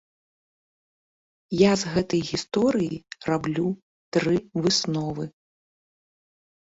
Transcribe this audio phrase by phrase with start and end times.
[1.57, 2.97] Я з гэтай гісторыі
[3.33, 3.65] раблю
[4.17, 4.33] тры
[4.65, 5.25] высновы.